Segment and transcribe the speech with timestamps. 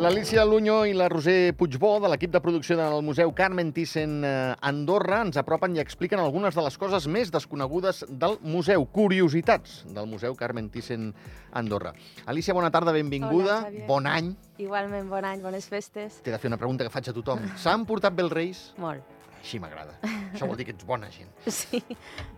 [0.00, 4.54] L'Alicia Luño i la Roser Puigbó, de l'equip de producció del Museu Carmen Thyssen eh,
[4.64, 10.08] Andorra, ens apropen i expliquen algunes de les coses més desconegudes del museu, curiositats del
[10.08, 11.10] Museu Carmen Thyssen
[11.52, 11.92] Andorra.
[12.32, 13.86] Alicia, bona tarda, benvinguda, Hola, Xavier.
[13.90, 14.30] bon any.
[14.64, 16.22] Igualment, bon any, bones festes.
[16.24, 17.44] T'he de fer una pregunta que faig a tothom.
[17.60, 18.64] S'han portat bé els Reis?
[18.80, 19.04] Molt.
[19.42, 19.98] Així m'agrada.
[20.32, 21.28] Això vol dir que ets bona gent.
[21.60, 21.84] Sí.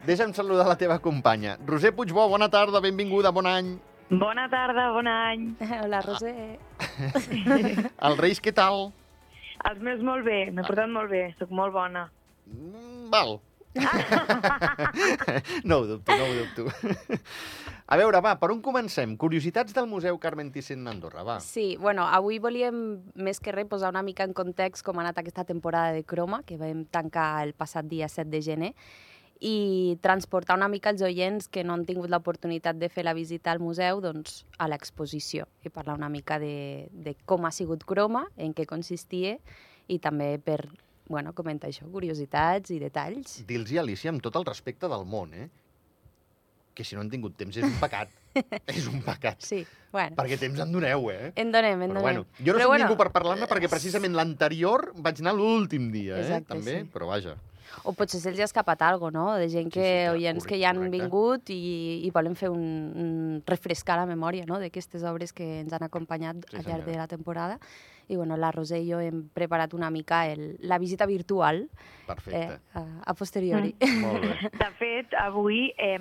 [0.07, 1.55] Deixa'm saludar la teva companya.
[1.67, 3.77] Roser Puigbó, bona tarda, benvinguda, bon any.
[4.12, 5.55] Bona tarda, bon any.
[5.83, 6.59] Hola, Roser.
[8.07, 8.91] Els Reis, què tal?
[9.70, 12.03] Els meus molt bé, m'he portat molt bé, sóc molt bona.
[12.45, 13.39] Mm, val.
[15.65, 16.67] no ho dubto, no ho dubto.
[17.89, 19.15] A veure, va, per on comencem?
[19.17, 21.39] Curiositats del Museu Carmen Thyssen Andorra, va.
[21.41, 22.83] Sí, bueno, avui volíem
[23.17, 26.42] més que res posar una mica en context com ha anat aquesta temporada de croma,
[26.45, 28.73] que vam tancar el passat dia 7 de gener,
[29.43, 33.51] i transportar una mica els oients que no han tingut l'oportunitat de fer la visita
[33.51, 38.29] al museu doncs, a l'exposició i parlar una mica de, de com ha sigut croma,
[38.39, 39.34] en què consistia
[39.91, 40.61] i també per
[41.11, 43.41] bueno, comentar això, curiositats i detalls.
[43.49, 45.49] Dir-los, Alicia, amb tot el respecte del món, eh?
[46.73, 48.15] Que si no han tingut temps és un pecat.
[48.79, 49.43] és un pecat.
[49.45, 49.59] Sí,
[49.93, 51.33] bueno, Perquè temps en doneu, eh?
[51.37, 52.06] en donem, en Però donem.
[52.06, 55.91] bueno, jo no Però soc bueno, ningú per parlar-ne perquè precisament l'anterior vaig anar l'últim
[55.93, 56.23] dia, eh?
[56.23, 56.93] Exacte, També, sí.
[56.95, 57.37] però vaja.
[57.84, 59.27] O potser se'ls ha escapat alguna no?
[59.41, 60.98] De gent Sí, que, sí, clar, oients que ja han correcte.
[61.01, 62.62] vingut i, i volen fer un,
[62.97, 64.59] un refrescar la memòria no?
[64.62, 67.59] d'aquestes obres que ens han acompanyat Sí, al llarg de la temporada.
[68.09, 72.06] I bueno, la Roser i jo hem preparat una mica el, la visita virtual eh,
[72.06, 72.59] Perfecte.
[72.75, 73.70] a, a posteriori.
[74.03, 74.50] Molt bé.
[74.59, 75.98] De fet, avui, eh,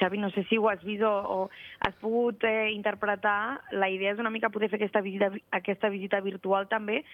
[0.00, 1.50] Xavi, no sé si ho has vist o, o
[1.86, 6.20] has pogut eh, interpretar, la idea és una mica poder fer aquesta visita, aquesta visita
[6.24, 7.04] virtual també,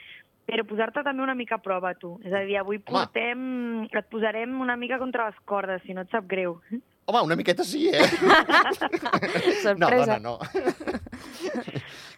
[0.47, 2.15] però posar-te també una mica a prova, tu.
[2.25, 2.89] És a dir, avui Home.
[2.91, 3.47] portem,
[3.89, 6.59] et posarem una mica contra les cordes, si no et sap greu.
[7.07, 8.05] Home, una miqueta sí, eh?
[9.63, 9.75] Sorpresa.
[9.77, 10.39] No, dona, no.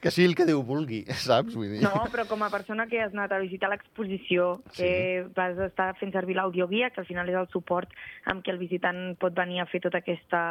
[0.06, 1.54] Que sigui el que Déu vulgui, saps?
[1.58, 1.82] Vull dir.
[1.84, 6.14] No, però com a persona que has anat a visitar l'exposició, que vas estar fent
[6.14, 7.90] servir l'audioguia, que al final és el suport
[8.30, 10.42] amb què el visitant pot venir a fer tota aquesta,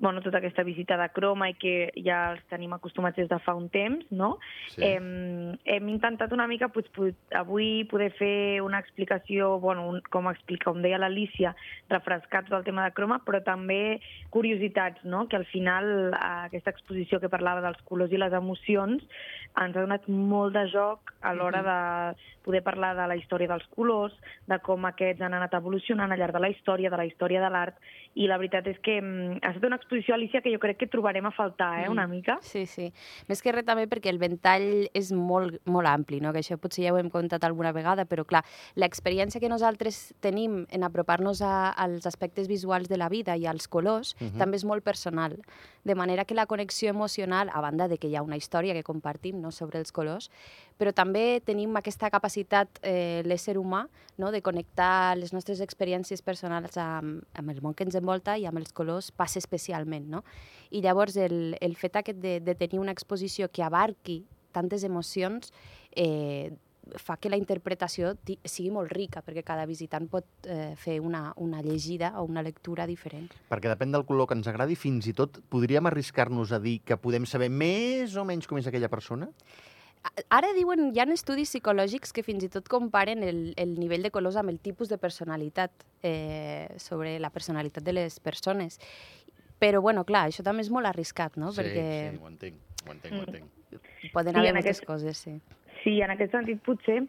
[0.00, 3.52] bueno, tota aquesta visita de croma i que ja els tenim acostumats des de fa
[3.58, 4.32] un temps, no?
[4.72, 4.80] Sí.
[4.86, 10.30] Hem, hem intentat una mica pues, pu- avui poder fer una explicació, bueno, un, com
[10.30, 11.52] explica, com deia l'Alicia,
[11.90, 15.26] refrescar tot el tema de croma, però també curiositats, no?
[15.28, 20.06] que al final aquesta exposició que parlava dels colors i les emocions ens ha donat
[20.08, 24.14] molt de joc a l'hora de poder parlar de la història dels colors,
[24.48, 27.50] de com aquests han anat evolucionant al llarg de la història, de la història de
[27.52, 27.76] l'art,
[28.14, 30.88] i la veritat és que mm, ha estat una exposició, Alicia, que jo crec que
[30.90, 32.38] trobarem a faltar, eh, una mica.
[32.42, 32.88] Sí, sí.
[33.28, 36.32] Més que res també perquè el ventall és molt, molt ampli, no?
[36.32, 38.42] que això potser ja ho hem contat alguna vegada, però clar,
[38.74, 44.16] l'experiència que nosaltres tenim en apropar-nos als aspectes visuals de la vida i als colors
[44.20, 44.38] Mhm.
[44.38, 45.36] també és molt personal.
[45.84, 48.82] De manera que la connexió emocional, a banda de que hi ha una història que
[48.82, 49.50] compartim no?
[49.50, 50.30] sobre els colors,
[50.78, 53.86] però també tenim aquesta capacitat, eh, l'ésser humà,
[54.18, 54.30] no?
[54.30, 58.58] de connectar les nostres experiències personals amb, amb el món que ens envolta i amb
[58.58, 60.08] els colors passa especialment.
[60.10, 60.24] No?
[60.70, 65.52] I llavors el, el fet aquest de, de tenir una exposició que abarqui tantes emocions
[65.94, 66.50] eh,
[66.96, 68.14] fa que la interpretació
[68.44, 72.86] sigui molt rica, perquè cada visitant pot eh, fer una, una llegida o una lectura
[72.86, 73.28] diferent.
[73.50, 76.96] Perquè depèn del color que ens agradi, fins i tot podríem arriscar-nos a dir que
[76.96, 79.28] podem saber més o menys com és aquella persona?
[80.32, 84.10] Ara diuen, hi ha estudis psicològics que fins i tot comparen el, el nivell de
[84.10, 85.70] colors amb el tipus de personalitat,
[86.02, 88.78] eh, sobre la personalitat de les persones.
[89.60, 91.52] Però, bueno, clar, això també és molt arriscat, no?
[91.52, 93.50] sí, Perquè sí, ho entenc, ho entenc, ho entenc.
[94.14, 95.34] poden Sí, haver en moltes aquest- coses, sí.
[95.82, 97.02] Sí, en aquest sentit potser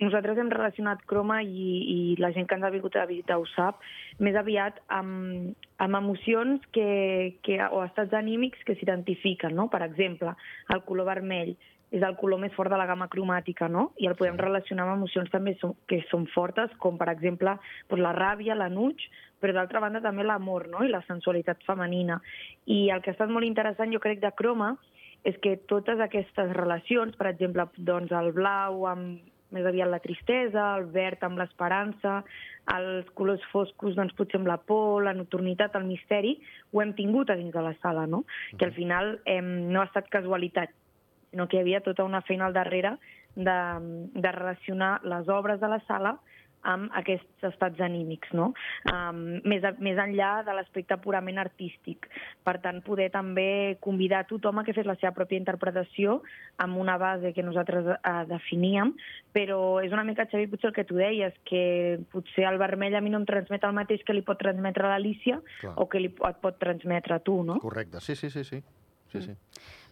[0.00, 3.46] nosaltres hem relacionat croma i, i la gent que ens ha vingut a visitar ho
[3.50, 3.80] sap,
[4.22, 9.68] més aviat amb, amb emocions que, que, o estats anímics que s'identifiquen, no?
[9.72, 10.36] Per exemple,
[10.74, 11.56] el color vermell
[11.90, 13.88] és el color més fort de la gamma cromàtica, no?
[13.96, 17.56] I el podem relacionar amb emocions també som, que són fortes, com per exemple
[17.88, 19.06] doncs la ràbia, l'enuig,
[19.40, 20.84] però d'altra banda també l'amor no?
[20.84, 22.20] i la sensualitat femenina.
[22.66, 24.74] I el que ha estat molt interessant, jo crec, de croma,
[25.26, 29.18] és que totes aquestes relacions, per exemple, doncs el blau amb
[29.54, 32.18] més aviat la tristesa, el verd amb l'esperança,
[32.74, 36.34] els colors foscos doncs, potser amb la por, la nocturnitat, el misteri,
[36.72, 38.24] ho hem tingut a dins de la sala, no?
[38.58, 40.74] Que al final eh, no ha estat casualitat,
[41.30, 42.96] sinó que hi havia tota una feina al darrere
[43.36, 43.58] de,
[44.14, 46.18] de relacionar les obres de la sala
[46.66, 48.50] amb aquests estats anímics, no?
[48.90, 52.08] Um, més, a, més enllà de l'aspecte purament artístic.
[52.46, 56.18] Per tant, poder també convidar tothom a que fes la seva pròpia interpretació
[56.64, 58.94] amb una base que nosaltres eh, definíem,
[59.34, 63.02] però és una mica, Xavi, potser el que tu deies, que potser el vermell a
[63.04, 65.74] mi no em transmet el mateix que li pot transmetre l'Alicia Clar.
[65.76, 67.60] o que li, et pot transmetre a tu, no?
[67.62, 68.62] Correcte, sí, sí, sí, sí.
[69.12, 69.36] sí, sí.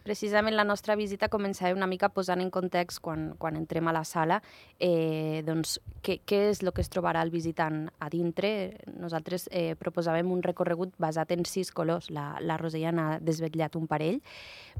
[0.07, 4.05] Precisament la nostra visita començava una mica posant en context, quan, quan entrem a la
[4.07, 4.37] sala,
[4.79, 8.51] eh, doncs, què, què és el que es trobarà el visitant a dintre.
[8.87, 12.07] Nosaltres eh, proposàvem un recorregut basat en sis colors.
[12.07, 14.21] La, la Rosella n'ha desvetllat un parell,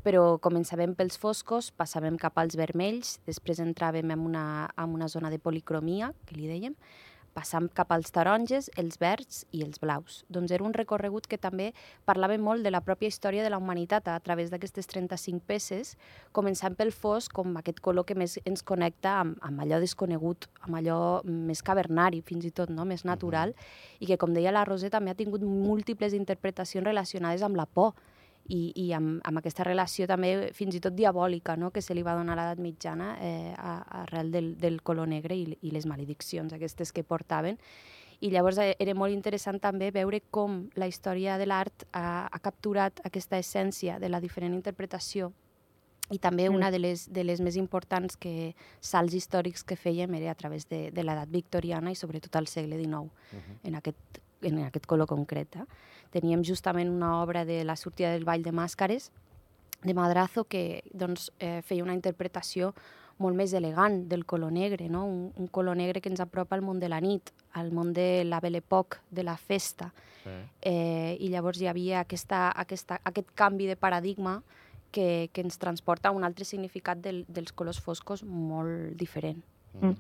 [0.08, 4.48] però començàvem pels foscos, passàvem cap als vermells, després entràvem en una,
[4.80, 6.80] en una zona de policromia, que li dèiem,
[7.38, 10.24] passant cap als taronges, els verds i els blaus.
[10.34, 11.70] Doncs era un recorregut que també
[12.10, 15.94] parlava molt de la pròpia història de la humanitat a través d'aquestes 35 peces,
[16.34, 20.82] començant pel fosc com aquest color que més ens connecta amb, amb allò desconegut, amb
[20.82, 22.86] allò més cavernari, fins i tot, no?
[22.86, 23.98] més natural, -huh.
[24.00, 27.94] i que, com deia la Roser, també ha tingut múltiples interpretacions relacionades amb la por,
[28.50, 31.72] i, i amb, amb aquesta relació també fins i tot diabòlica no?
[31.72, 35.58] que se li va donar a l'edat mitjana eh, arrel del, del color negre i,
[35.62, 37.60] i les malediccions aquestes que portaven.
[38.20, 42.40] I llavors eh, era molt interessant també veure com la història de l'art ha, ha
[42.40, 45.34] capturat aquesta essència de la diferent interpretació
[46.10, 46.56] i també mm.
[46.56, 50.68] una de les, de les més importants que salts històrics que fèiem era a través
[50.70, 53.58] de, de l'edat victoriana i sobretot al segle XIX, uh -huh.
[53.64, 55.56] en, aquest, en aquest color concret.
[55.56, 55.66] Eh?
[56.12, 59.12] teníem justament una obra de la sortida del Ball de Màscares,
[59.84, 62.74] de Madrazo, que doncs, eh, feia una interpretació
[63.18, 65.06] molt més elegant del color negre, no?
[65.06, 68.24] un, un color negre que ens apropa al món de la nit, al món de
[68.26, 69.92] la Belle Époque, de la festa.
[70.24, 70.36] Sí.
[70.62, 74.42] Eh, I llavors hi havia aquesta, aquesta, aquest canvi de paradigma
[74.92, 79.42] que, que ens transporta a un altre significat del, dels colors foscos molt diferent.
[79.82, 79.98] Mm.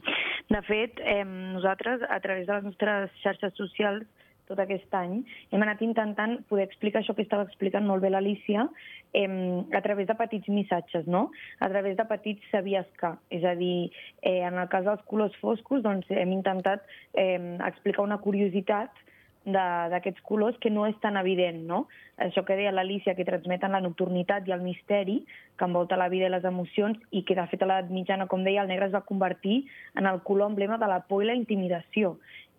[0.49, 4.05] De fet, eh, nosaltres, a través de les nostres xarxes socials,
[4.47, 5.19] tot aquest any,
[5.51, 8.67] hem anat intentant poder explicar això que estava explicant molt bé l'Alicia
[9.13, 9.27] eh,
[9.75, 11.27] a través de petits missatges, no?
[11.59, 13.13] a través de petits sabies que.
[13.33, 13.89] És a dir,
[14.21, 19.03] eh, en el cas dels colors foscos doncs, hem intentat eh, explicar una curiositat
[19.47, 21.85] d'aquests colors que no és tan evident, no?
[22.19, 25.21] Això que deia l'Alicia, que transmeten la nocturnitat i el misteri
[25.57, 28.44] que envolta la vida i les emocions i que, de fet, a l'edat mitjana, com
[28.44, 29.61] deia, el negre es va convertir
[29.95, 32.17] en el color emblema de la por i la intimidació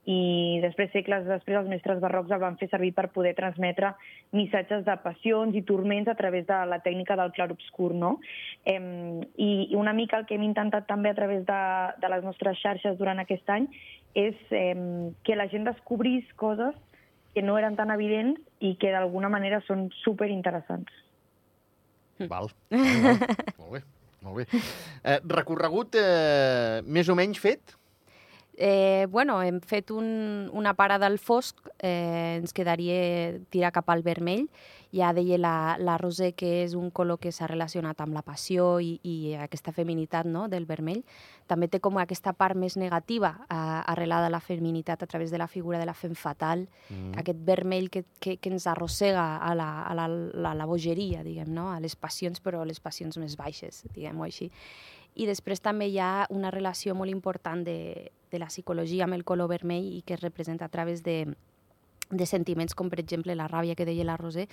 [0.08, 3.90] i després, segles després, els mestres barrocs el van fer servir per poder transmetre
[4.32, 8.14] missatges de passions i turments a través de la tècnica del clarobscur, no?
[8.64, 8.81] Eh,
[9.37, 11.60] i, una mica el que hem intentat també a través de,
[12.00, 13.69] de les nostres xarxes durant aquest any
[14.16, 14.72] és eh,
[15.28, 16.72] que la gent descobrís coses
[17.34, 20.88] que no eren tan evidents i que d'alguna manera són super interessants.
[22.32, 22.49] Val.
[22.72, 23.20] Val.
[23.61, 23.82] molt bé,
[24.25, 24.62] molt bé.
[25.04, 27.77] Eh, recorregut eh, més o menys fet?
[28.60, 34.02] Eh, bueno, hem fet un, una parada al fosc, eh, ens quedaria tirar cap al
[34.02, 34.49] vermell.
[34.90, 38.81] Ja deia la, la Roser que és un color que s'ha relacionat amb la passió
[38.81, 40.46] i, i aquesta feminitat no?
[40.50, 41.05] del vermell.
[41.46, 43.55] També té com aquesta part més negativa eh,
[43.94, 47.14] arrelada a la feminitat a través de la figura de la fem fatal, mm.
[47.22, 51.54] aquest vermell que, que, que ens arrossega a la, a la, la, la bogeria, diguem,
[51.54, 51.70] no?
[51.70, 54.50] a les passions, però les passions més baixes, diguem-ho així.
[55.19, 59.26] I després també hi ha una relació molt important de, de la psicologia amb el
[59.26, 61.25] color vermell i que es representa a través de,
[62.11, 64.47] de sentiments com, per exemple, la ràbia que deia la Roser,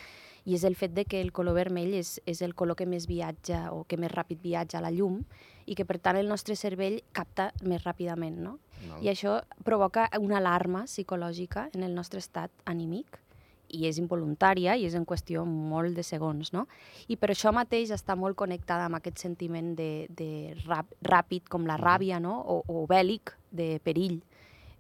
[0.46, 3.08] i és el fet de que el color vermell és, és el color que més
[3.08, 5.22] viatja o que més ràpid viatja a la llum
[5.66, 8.58] i que, per tant, el nostre cervell capta més ràpidament, no?
[8.88, 9.00] no.
[9.02, 13.22] I això provoca una alarma psicològica en el nostre estat anímic
[13.70, 16.66] i és involuntària i és en qüestió molt de segons, no?
[17.08, 20.30] I per això mateix està molt connectada amb aquest sentiment de, de
[20.66, 22.38] rap, ràpid, com la ràbia, no?
[22.42, 24.22] O, o bèl·lic, de perill.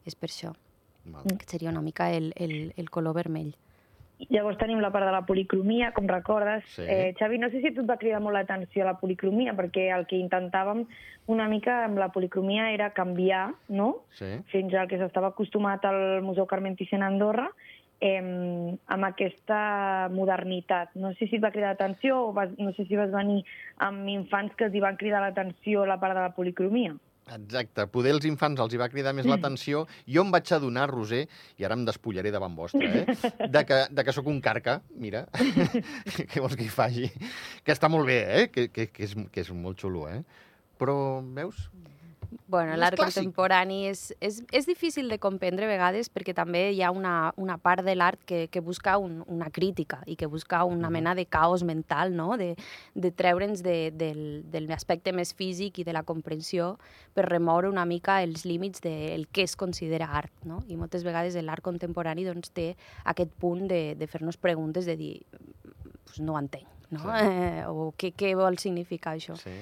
[0.05, 0.53] És per això.
[1.05, 1.25] Val.
[1.37, 3.53] Que seria una mica el, el, el color vermell.
[4.31, 6.63] Llavors tenim la part de la policromia, com recordes.
[6.71, 6.85] Sí.
[6.87, 10.05] Eh, Xavi, no sé si tu et va cridar molt l'atenció la policromia, perquè el
[10.07, 10.85] que intentàvem
[11.31, 13.89] una mica amb la policromia era canviar, no?
[14.15, 14.29] Sí.
[14.53, 17.49] Fins al que s'estava acostumat al Museu Carmen Thyssen a Andorra,
[18.05, 20.93] eh, amb aquesta modernitat.
[20.99, 23.41] No sé si et va cridar l'atenció o vas, no sé si vas venir
[23.85, 26.95] amb infants que els hi van cridar l'atenció la part de la policromia.
[27.33, 29.85] Exacte, poder els infants els hi va cridar més l'atenció.
[30.05, 31.23] Jo em vaig adonar, Roser,
[31.57, 33.15] i ara em despullaré davant vostre, eh?
[33.49, 35.25] de que, de que sóc un carca, mira,
[36.29, 37.09] què vols que hi faci?
[37.65, 38.45] Que està molt bé, eh?
[38.53, 40.21] Que, que, que, és, que és molt xulo, eh?
[40.77, 40.95] Però,
[41.33, 41.65] veus,
[42.47, 46.91] Bueno, l'art contemporani és, és, és difícil de comprendre a vegades perquè també hi ha
[46.93, 50.91] una, una part de l'art que, que busca un, una crítica i que busca una
[50.93, 52.37] mena de caos mental, no?
[52.37, 52.53] de,
[52.93, 56.75] de treure'ns de, del, de l'aspecte més físic i de la comprensió
[57.13, 60.33] per remoure una mica els límits del de que es considera art.
[60.45, 60.61] No?
[60.69, 62.73] I moltes vegades l'art contemporani doncs, té
[63.05, 65.15] aquest punt de, de fer-nos preguntes de dir
[66.05, 67.01] pues no ho entenc, no?
[67.01, 67.25] Sí.
[67.25, 69.39] Eh, o què, què vol significar això.
[69.41, 69.55] Sí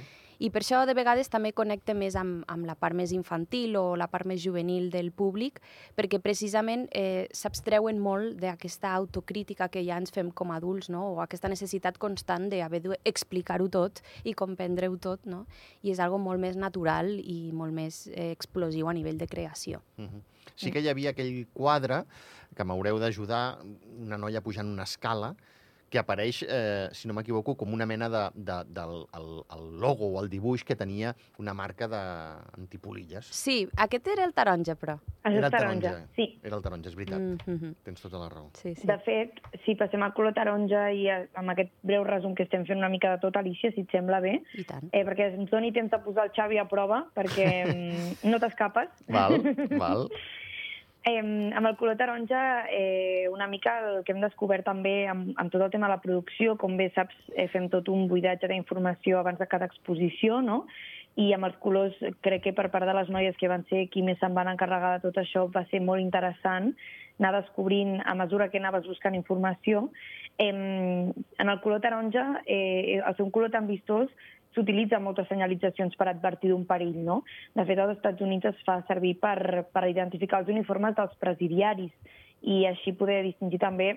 [0.44, 3.84] I per això de vegades també connecte més amb, amb la part més infantil o
[3.96, 5.62] la part més juvenil del públic,
[5.96, 11.06] perquè precisament eh, s'abstreuen molt d'aquesta autocrítica que ja ens fem com a adults, no?
[11.14, 15.46] o aquesta necessitat constant d'haver d'explicar-ho tot i comprendre-ho tot, no?
[15.82, 19.80] i és algo molt més natural i molt més eh, explosiu a nivell de creació.
[19.96, 20.24] Uh -huh.
[20.56, 22.04] Sí que hi havia aquell quadre
[22.54, 23.60] que m'haureu d'ajudar,
[23.98, 25.36] una noia pujant una escala,
[25.94, 30.08] que apareix, eh, si no m'equivoco, com una mena de, de, del el, el logo
[30.10, 33.28] o el dibuix que tenia una marca d'antipolilles.
[33.30, 34.96] Sí, aquest era el taronja, però.
[35.24, 36.26] Era el taronja, taronja, sí.
[36.44, 37.20] Era el taronja, és veritat.
[37.20, 37.76] Mm -hmm.
[37.86, 38.50] Tens tota la raó.
[38.54, 38.88] Sí, sí.
[38.88, 42.66] De fet, si passem al color taronja i a- amb aquest breu resum que estem
[42.66, 44.90] fent una mica de tot, Alicia, si et sembla bé, I tant.
[44.92, 47.48] eh, perquè ens doni temps de posar el Xavi a prova, perquè
[48.24, 48.90] mm, no t'escapes.
[49.08, 49.42] Val,
[49.78, 50.10] val.
[51.06, 55.52] Eh, amb el color taronja, eh, una mica el que hem descobert també amb, amb
[55.52, 59.20] tot el tema de la producció, com bé saps, eh, fem tot un buidatge d'informació
[59.20, 60.64] abans de cada exposició, no?
[61.20, 64.02] I amb els colors, crec que per part de les noies que van ser qui
[64.02, 66.72] més se'n van encarregar de tot això, va ser molt interessant
[67.20, 69.90] anar descobrint a mesura que anaves buscant informació.
[70.38, 74.08] Eh, en el color taronja, eh, al ser un color tan vistós,
[74.56, 77.22] s'utilitza moltes senyalitzacions per advertir d'un perill, no?
[77.56, 81.94] De fet, als Estats Units es fa servir per, per identificar els uniformes dels presidiaris
[82.44, 83.94] i així poder distingir també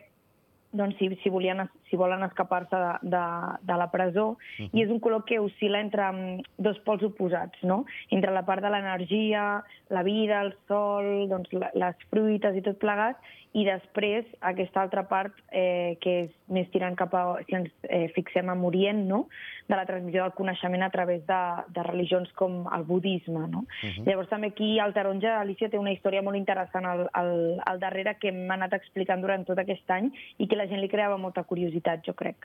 [0.76, 3.24] doncs, si, si, volien, si volen escapar-se de, de,
[3.62, 4.26] de la presó.
[4.58, 7.84] I és un color que oscil·la entre mm, dos pols oposats, no?
[8.14, 9.46] Entre la part de l'energia,
[9.94, 13.20] la vida, el sol, doncs, les fruites i tot plegat,
[13.54, 18.06] i després aquesta altra part eh, que és més tirant cap a, si ens eh,
[18.16, 19.26] fixem en Orient, no?
[19.66, 21.40] de la transmissió del coneixement a través de,
[21.74, 23.46] de religions com el budisme.
[23.48, 23.64] No?
[23.66, 24.06] Uh -huh.
[24.06, 28.16] Llavors també aquí el taronja, Alicia, té una història molt interessant al, al, al darrere
[28.20, 31.42] que hem anat explicant durant tot aquest any i que la gent li creava molta
[31.42, 32.36] curiositat, jo crec.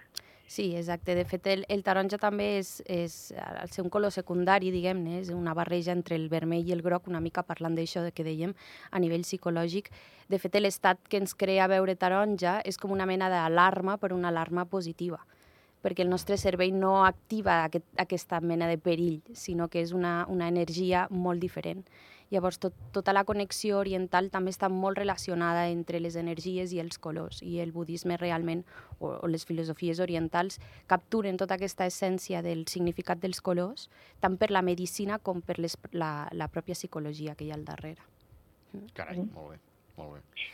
[0.51, 1.15] Sí, exacte.
[1.15, 5.29] De fet, el, el taronja també és, és, al ser un color secundari, diguem-ne, és
[5.31, 8.51] una barreja entre el vermell i el groc, una mica parlant d'això que dèiem
[8.91, 9.87] a nivell psicològic.
[10.27, 14.27] De fet, l'estat que ens crea veure taronja és com una mena d'alarma, però una
[14.27, 15.23] alarma positiva
[15.81, 20.27] perquè el nostre cervell no activa aquest, aquesta mena de perill, sinó que és una,
[20.29, 21.81] una energia molt diferent.
[22.31, 26.97] Llavors, tot, tota la connexió oriental també està molt relacionada entre les energies i els
[26.97, 28.63] colors, i el budisme realment,
[28.99, 33.89] o, o les filosofies orientals, capturen tota aquesta essència del significat dels colors,
[34.23, 37.67] tant per la medicina com per les, la, la pròpia psicologia que hi ha al
[37.67, 38.07] darrere.
[38.95, 39.61] Carai, molt bé,
[39.99, 40.51] molt bé.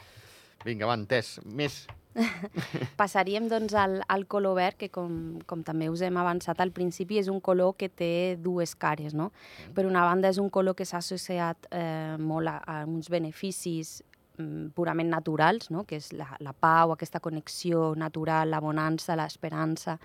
[0.66, 1.38] Vinga, va, entès.
[1.46, 1.86] Més.
[3.00, 7.20] Passaríem doncs al, al color verd, que com, com també us hem avançat al principi,
[7.22, 9.14] és un color que té dues cares.
[9.18, 9.32] No?
[9.76, 14.00] Per una banda, és un color que s'ha associat eh, molt a, a uns beneficis
[14.40, 15.86] mm, purament naturals, no?
[15.88, 20.00] que és la, la pau, aquesta connexió natural, la bonança, l'esperança.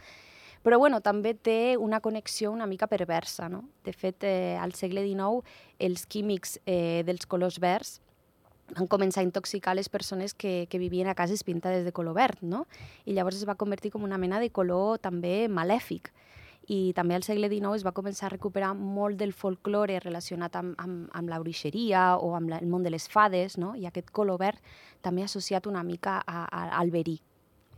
[0.62, 3.49] Però bueno, també té una connexió una mica perversa.
[3.50, 3.64] No?
[3.82, 5.42] De fet, eh, al segle XIX,
[5.82, 7.99] els químics eh, dels colors verds
[8.76, 12.42] van començar a intoxicar les persones que, que vivien a cases pintades de color verd,
[12.42, 12.66] no?
[13.04, 16.12] I llavors es va convertir com una mena de color també malèfic.
[16.70, 20.76] I també al segle XIX es va començar a recuperar molt del folklore relacionat amb,
[20.78, 23.74] amb, amb la bruixeria o amb la, el món de les fades, no?
[23.74, 27.18] I aquest color verd també associat una mica a, a, al verí.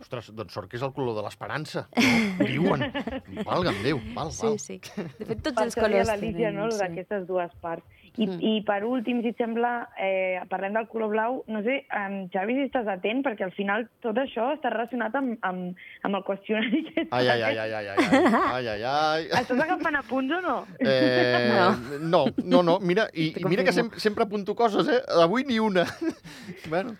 [0.02, 1.86] Ostres, doncs sort que és el color de l'esperança.
[1.94, 2.46] No?
[2.48, 2.82] Diuen.
[3.48, 4.58] Valga'm Déu, val, val.
[4.58, 5.04] Sí, sí.
[5.18, 6.80] De fet, tots Per els això deia colors l'Alicia, no?, sí.
[6.82, 7.93] d'aquestes dues parts.
[8.16, 8.38] I, Mm.
[8.46, 12.54] I per últim, si et sembla, eh, parlem del color blau, no sé, um, Xavi,
[12.54, 15.74] si estàs atent, perquè al final tot això està relacionat amb, amb,
[16.06, 19.26] amb el qüestionari que Ai, ai, ai, ai, ai, ai, ai, ai, ai, ai.
[19.40, 20.56] Estàs agafant apunts o no?
[20.78, 21.66] Eh, no.
[21.98, 25.02] no, no, no, mira, i, i mira que sempre, sempre apunto coses, eh?
[25.22, 25.84] Avui ni una.
[26.70, 26.94] bueno,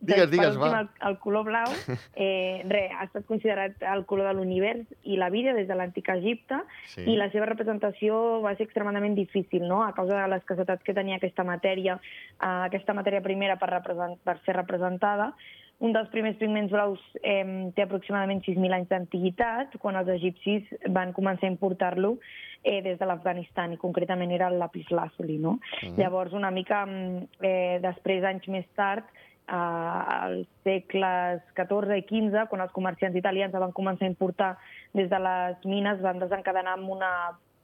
[0.00, 0.80] digues, Doncs, digues, últim, va.
[0.80, 1.68] el, el color blau,
[2.16, 6.08] eh, re, ha estat considerat el color de l'univers i la vida des de l'antic
[6.08, 7.04] Egipte, Sí.
[7.06, 11.20] i la seva representació va ser extremadament difícil, no?, a causa de l'escassetat que tenia
[11.20, 12.00] aquesta matèria,
[12.40, 15.34] eh, aquesta matèria primera per, represent, per ser representada.
[15.80, 21.14] Un dels primers pigments blaus eh, té aproximadament 6.000 anys d'antiguitat, quan els egipcis van
[21.16, 22.18] començar a importar-lo
[22.62, 25.58] eh, des de l'Afganistan, i concretament era el lapislàzuli, no?
[25.82, 25.96] Mhm.
[25.96, 29.04] Llavors, una mica mm, eh, després, anys més tard,
[29.48, 34.56] eh, als segles XIV i XV, quan els comerciants italians van començar a importar
[34.92, 37.12] des de les mines, van desencadenar amb una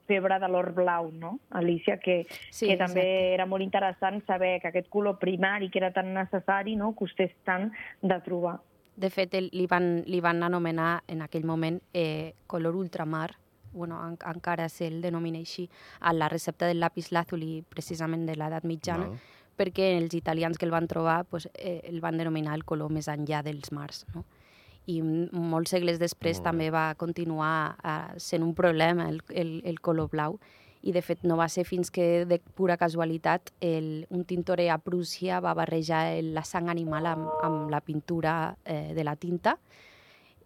[0.07, 1.97] febre de l'or blau, no, Alicia?
[1.99, 3.33] Que, Sí, que també exacte.
[3.35, 7.69] era molt interessant saber que aquest color primari, que era tan necessari, no, costés tant
[8.01, 8.57] de trobar.
[8.97, 13.35] De fet, el, li, van, li van anomenar en aquell moment eh, color ultramar,
[13.73, 15.67] bueno, en, encara se'l denomina així,
[15.99, 19.35] a la recepta del lapis lazuli, precisament de l'edat mitjana, Val.
[19.57, 23.09] Perquè els italians que el van trobar pues, eh, el van denominar el color més
[23.11, 24.05] enllà dels mars.
[24.15, 24.25] No?
[24.87, 30.07] i molts segles després també va continuar uh, sent un problema el, el, el color
[30.13, 30.37] blau
[30.87, 34.77] i de fet no va ser fins que de pura casualitat el, un tintorer a
[34.79, 39.57] Prússia va barrejar el, la sang animal amb, amb la pintura eh, de la tinta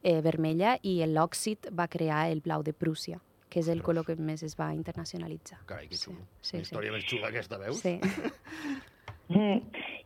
[0.01, 4.15] eh, vermella i l'òxid va crear el blau de Prússia, que és el color que
[4.15, 5.59] més es va internacionalitzar.
[5.69, 6.25] Carai, que xulo.
[6.41, 7.83] Sí, Una sí, història més xula aquesta, veus?
[7.83, 7.99] sí.
[9.31, 9.61] Mm.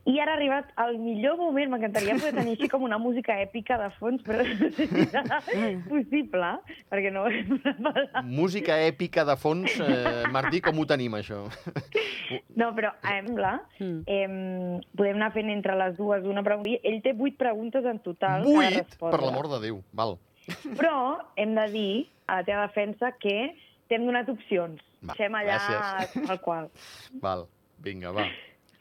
[0.05, 3.77] I ara ha arribat el millor moment, m'encantaria poder tenir així com una música èpica
[3.81, 5.39] de fons, però no sé si serà
[5.89, 6.51] possible,
[6.93, 8.19] perquè no ho hem preparat.
[8.27, 9.79] Música èpica de fons.
[9.81, 11.39] Eh, Martí, com ho tenim, això?
[12.55, 13.99] No, però sembla, Mm.
[14.05, 16.69] eh, podem anar fent entre les dues una pregunta.
[16.83, 18.43] Ell té vuit preguntes en total.
[18.45, 18.95] Vuit?
[19.01, 19.81] Per l'amor de Déu.
[19.91, 20.17] Val.
[20.77, 21.93] Però hem de dir,
[22.27, 23.55] a la teva defensa, que
[23.89, 24.81] t'hem donat opcions.
[25.05, 26.29] Va, Fem allà gràcies.
[26.29, 26.69] al qual.
[27.21, 27.47] Val.
[27.81, 28.23] Vinga, va.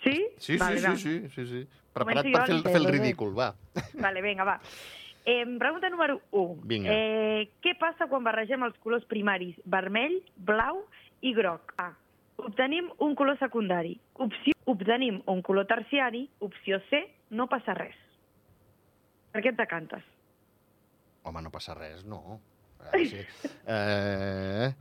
[0.05, 0.27] Sí?
[0.39, 1.63] Sí, vale, sí, sí, sí, sí, sí.
[1.95, 3.55] Preparat per fer, el- fer el ridícul, va.
[4.05, 4.61] Vale, vinga, va.
[5.25, 6.61] Eh, pregunta número 1.
[6.69, 6.91] Vinga.
[6.93, 10.83] Eh, què passa quan barregem els colors primaris vermell, blau
[11.25, 11.73] i groc?
[11.81, 11.93] A.
[12.37, 13.95] Obtenim un color secundari.
[14.21, 16.27] Opció, obtenim un color terciari.
[16.45, 17.97] Opció C, no passa res.
[19.33, 20.03] Per què et decantes?
[21.25, 22.41] Home, no passa res, no.
[22.85, 23.49] A veure, sí.
[23.67, 24.75] Eh,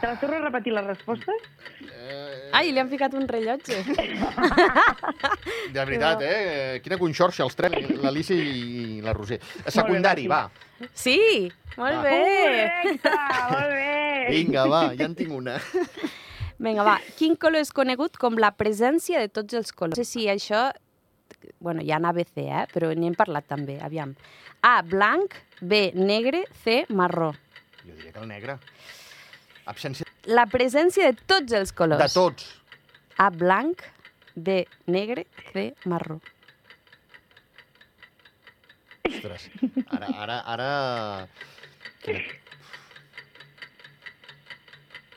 [0.00, 1.44] Te les torno a repetir les respostes?
[1.86, 3.76] eh, Ai, li han ficat un rellotge.
[5.72, 6.80] de veritat, eh?
[6.84, 9.38] Quina conxorxa, els tres, l'Alicia i la Roser.
[9.72, 10.44] Secundari, va.
[10.98, 11.18] Sí,
[11.76, 12.02] molt Va.
[12.02, 12.18] bé.
[12.42, 13.12] Correcte,
[13.52, 14.26] molt bé.
[14.32, 15.56] Vinga, va, ja en tinc una.
[16.62, 16.96] Vinga, va.
[17.18, 19.98] Quin color és conegut com la presència de tots els colors?
[19.98, 20.68] No sé si això...
[21.62, 22.66] Bueno, ha en ABC, eh?
[22.74, 24.12] Però n'hem parlat també, aviam.
[24.62, 27.32] A, blanc, B, negre, C, marró.
[27.82, 28.58] Jo diria que el negre.
[29.66, 32.02] Absència La presència de tots els colors.
[32.02, 32.48] de tots.
[33.18, 33.82] A, blanc,
[34.34, 36.20] B, negre, C, marró.
[39.08, 39.50] Ostres,
[39.90, 40.68] ara, ara, ara...
[42.02, 42.40] Quina-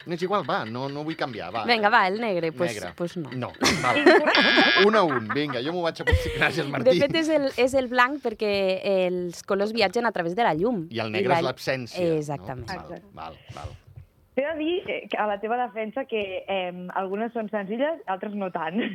[0.05, 1.63] No és igual, va, no, no vull canviar, va.
[1.65, 2.91] Vinga, va, el negre, pues, Negre.
[2.95, 3.31] pues no.
[3.33, 3.47] No,
[3.81, 4.03] val.
[4.85, 6.35] un a un, vinga, jo m'ho vaig aconseguir.
[6.37, 6.99] Gràcies, De Martí.
[7.01, 8.51] fet, és el, és el blanc perquè
[8.86, 10.84] els colors viatgen a través de la llum.
[10.93, 12.05] I el negre la- és l'absència.
[12.19, 12.67] Exactament.
[12.69, 12.75] No?
[12.75, 13.10] Val, Exacte.
[13.17, 13.73] val, val.
[14.36, 18.36] T'he de dir eh, que a la teva defensa que eh, algunes són senzilles, altres
[18.36, 18.82] no tant.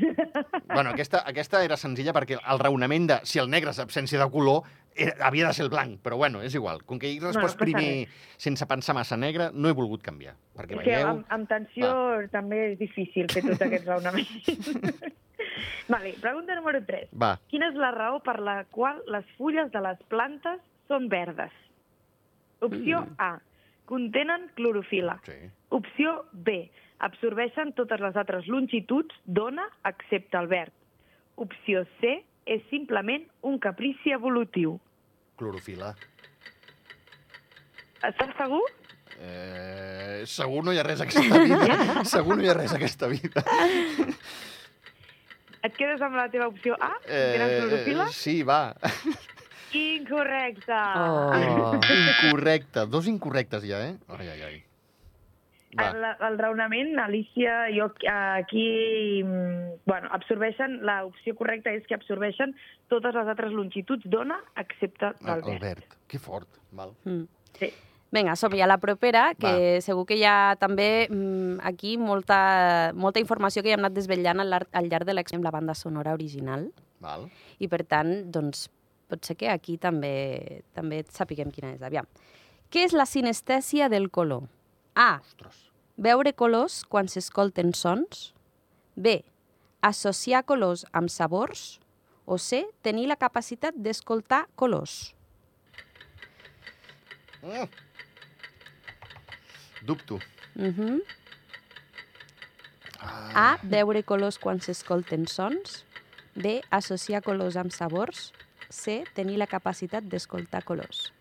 [0.70, 4.29] Bueno, aquesta, aquesta era senzilla perquè el raonament de si el negre és absència de
[4.31, 6.83] color era, havia de ser el blanc, però bueno, és igual.
[6.87, 8.07] Com que he respost passa primer
[8.38, 10.37] sense pensar massa negre, no he volgut canviar.
[10.57, 11.11] Perquè És que veieu...
[11.14, 11.90] amb, amb tensió
[12.33, 14.70] també és difícil fer tots aquests raonaments.
[15.94, 17.14] vale, pregunta número 3.
[17.16, 21.55] Va, Quina és la raó per la qual les fulles de les plantes són verdes?
[22.61, 23.38] Opció A.
[23.90, 25.18] Contenen clorofila.
[25.26, 25.38] sí.
[25.70, 26.70] Opció B.
[27.07, 30.72] Absorbeixen totes les altres longituds d'ona excepte el verd.
[31.37, 32.20] Opció C.
[32.50, 34.79] És simplement un caprici evolutiu.
[35.38, 35.92] Clorofila.
[38.03, 38.62] Estàs segur?
[39.20, 41.76] Eh, segur no hi ha res aquesta vida.
[42.14, 43.44] segur no hi ha res a aquesta vida.
[45.61, 46.94] Et quedes amb la teva opció A?
[47.05, 48.09] Clorofila?
[48.16, 48.62] sí, va.
[49.74, 50.80] Incorrecte.
[50.96, 51.74] Oh.
[51.76, 52.87] Incorrecte.
[52.87, 53.96] Dos incorrectes ja, eh?
[54.09, 54.59] Ai, ai, ai.
[55.78, 55.90] Va.
[55.90, 59.22] El, el raonament, Alicia, jo aquí...
[59.22, 60.80] mm, Bueno, absorbeixen...
[60.83, 62.56] L'opció correcta és que absorbeixen
[62.90, 65.54] totes les altres longituds d'ona excepte del verd.
[65.54, 66.48] Albert, que fort.
[66.74, 66.96] Val.
[67.04, 67.28] Mm.
[67.61, 67.70] Sí.
[68.11, 72.90] Vinga, som ja a la propera, que segur que hi ha també mm, aquí molta,
[72.98, 76.16] molta informació que ja hem anat desvetllant al, al llarg de l'exem la banda sonora
[76.18, 77.28] original Val.
[77.62, 78.66] i per tant, doncs,
[79.11, 81.83] pot ser que aquí també també sapiguem quina és.
[81.83, 82.07] Aviam.
[82.70, 84.46] Què és la sinestèsia del color?
[84.94, 85.18] A.
[85.18, 85.66] Ostres.
[86.01, 88.31] Veure colors quan s'escolten sons.
[88.94, 89.20] B.
[89.83, 91.81] Associar colors amb sabors.
[92.27, 92.62] O C.
[92.87, 95.14] Tenir la capacitat d'escoltar colors.
[97.42, 97.66] Mm.
[99.87, 100.20] Dubto.
[100.55, 101.01] Uh -huh.
[103.01, 103.57] Ah.
[103.57, 103.59] A.
[103.62, 105.85] Veure colors quan s'escolten sons.
[106.35, 106.61] B.
[106.70, 108.33] Associar colors amb sabors.
[108.70, 109.02] C.
[109.14, 111.12] Tenir la capacitat d'escoltar colors.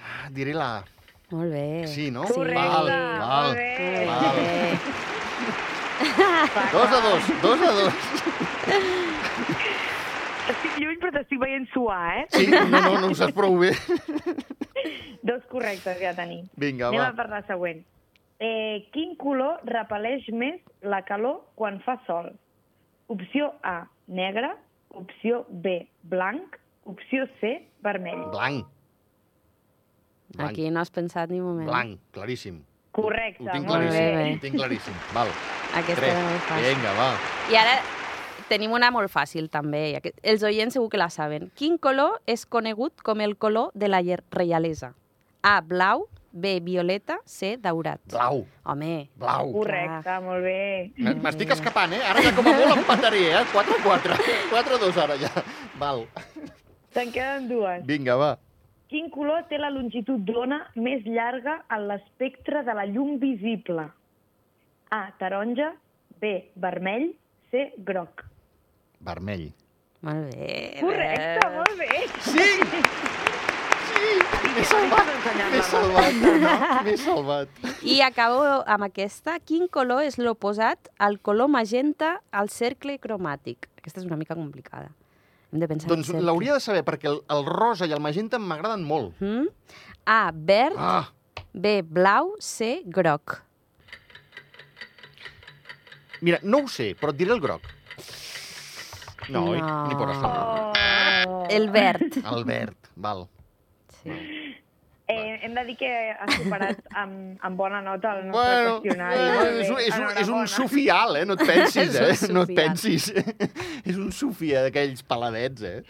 [0.00, 0.84] Ah, Diré la A.
[1.32, 1.86] Molt bé.
[1.88, 2.24] Sí, no?
[2.28, 4.06] Correcte, Val, val, bé.
[4.06, 4.36] val.
[4.36, 4.78] Bé.
[6.72, 7.94] Dos a dos, dos a dos.
[10.52, 12.24] Estic lluny, però t'estic veient suar, eh?
[12.34, 13.70] Sí, no, no, no ho saps prou bé.
[15.22, 16.48] Dos correctes ja tenim.
[16.58, 17.08] Vinga, Anem va.
[17.12, 17.84] a per la següent.
[18.42, 22.32] Eh, quin color repel·leix més la calor quan fa sol?
[23.12, 24.50] Opció A, negre.
[24.92, 26.58] Opció B, blanc.
[26.84, 28.24] Opció C, vermell.
[28.32, 28.66] Blanc,
[30.34, 30.50] Blanc.
[30.50, 31.68] Aquí no has pensat ni un moment.
[31.68, 32.62] blanc, claríssim.
[32.92, 33.88] Correcte, Ho tinc molt bé.
[33.88, 34.34] claríssim, bé.
[34.36, 34.94] ho tinc claríssim.
[35.14, 35.28] Val.
[35.74, 36.14] Aquesta Tres.
[36.14, 36.74] era molt fàcil.
[36.76, 37.10] Vinga, va.
[37.52, 37.76] I ara
[38.48, 40.00] tenim una molt fàcil, també.
[40.22, 41.50] Els oients segur que la saben.
[41.54, 44.94] Quin color és conegut com el color de la reialesa?
[45.42, 48.00] A, blau, B, violeta, C, daurat.
[48.08, 48.46] Blau.
[48.64, 49.10] Home.
[49.20, 49.52] Blau.
[49.52, 50.20] Correcte, ah.
[50.24, 50.92] molt bé.
[50.96, 52.00] M'estic escapant, eh?
[52.08, 53.44] Ara ja com a molt empataré, eh?
[53.52, 54.16] 4-4.
[54.52, 55.32] 4-2 ara ja.
[55.80, 56.06] Val.
[56.96, 57.84] Te'n queden dues.
[57.88, 58.32] Vinga, va.
[58.92, 63.86] Quin color té la longitud d'ona més llarga en l'espectre de la llum visible?
[64.92, 65.70] A, taronja,
[66.20, 67.10] B, vermell,
[67.52, 68.24] C, groc.
[69.00, 69.50] Vermell.
[70.04, 70.52] Molt bé.
[70.80, 72.04] Correcte, molt bé.
[72.26, 72.82] 5,
[74.52, 75.10] M'he salvat!
[75.52, 76.32] M'he salvat, no?
[76.86, 77.62] M'he salvat.
[77.88, 79.38] I acabo amb aquesta.
[79.48, 83.68] Quin color és l'oposat al color magenta al cercle cromàtic?
[83.80, 84.90] Aquesta és una mica complicada.
[85.52, 88.84] Hem de pensar Doncs l'hauria de saber, perquè el, el rosa i el magenta m'agraden
[88.88, 89.16] molt.
[89.20, 89.48] Mm?
[90.08, 91.08] A, verd, Ah,
[91.52, 93.42] B, blau, C, groc.
[96.22, 97.66] mira, no ho sé, però et diré el groc.
[99.28, 99.60] No, oi?
[99.60, 99.86] No.
[99.88, 100.08] ni por.
[100.08, 101.44] Oh.
[101.50, 102.16] El verd.
[102.24, 103.26] El verd, val.
[104.02, 104.58] Sí.
[105.12, 109.18] Eh, hem de dir que has superat amb, amb bona nota el nostre Bueno, qüestionari.
[109.18, 111.24] eh, bé, és, un, és, un, és un sofial, eh?
[111.28, 112.14] No et pensis, eh?
[112.32, 113.08] No et pensis.
[113.90, 115.82] és un sofia d'aquells peladets, eh?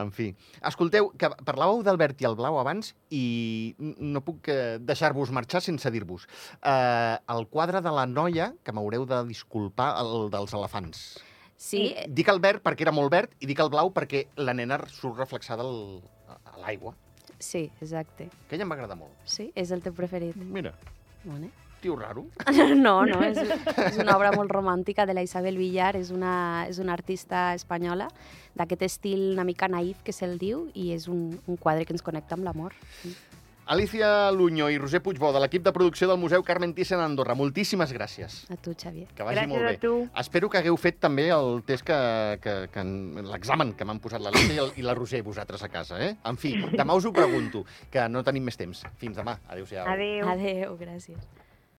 [0.00, 0.30] En fi.
[0.70, 5.60] Escolteu, que parlàveu del verd i el blau abans i no puc eh, deixar-vos marxar
[5.60, 6.24] sense dir-vos.
[6.62, 11.04] Eh, el quadre de la noia, que m'haureu de disculpar, el dels elefants.
[11.62, 14.80] Sí, Dic el verd perquè era molt verd i dic el blau perquè la nena
[14.90, 16.94] surt reflexada al, a l'aigua.
[17.42, 18.28] Sí, exacte.
[18.46, 19.12] Aquella em va agradar molt.
[19.28, 20.36] Sí, és el teu preferit.
[20.36, 20.72] Mira,
[21.24, 21.50] Bueno.
[21.82, 22.24] tio raro.
[22.78, 26.78] No, no, és, és una obra molt romàntica de la Isabel Villar, és una, és
[26.78, 28.06] una artista espanyola
[28.54, 32.02] d'aquest estil una mica naïf que se'l diu i és un, un quadre que ens
[32.06, 32.74] connecta amb l'amor.
[33.66, 37.36] Alicia Luño i Roser Puigbó, de l'equip de producció del Museu Carmen Thyssen a Andorra.
[37.38, 38.40] Moltíssimes gràcies.
[38.50, 39.06] A tu, Xavier.
[39.14, 39.78] Que vagi Gràcies molt a bé.
[39.78, 39.92] tu.
[40.18, 41.98] Espero que hagueu fet també el test que,
[42.42, 45.68] que, que en- l'examen que m'han posat l'Alicia i, el, i la Roser vosaltres a
[45.70, 46.16] casa, eh?
[46.26, 48.82] En fi, demà us ho pregunto, que no tenim més temps.
[48.98, 49.38] Fins demà.
[49.48, 49.86] Adéu-siau.
[49.86, 50.28] Adéu.
[50.28, 51.22] Adéu, gràcies.